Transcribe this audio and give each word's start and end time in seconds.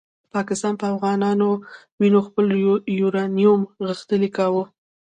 پاکستان 0.33 0.73
په 0.79 0.85
افغانانو 0.93 1.49
وینو 1.99 2.19
خپل 2.27 2.45
یورانیوم 3.01 3.61
غښتلی 3.87 4.29
کاوه. 4.37 4.63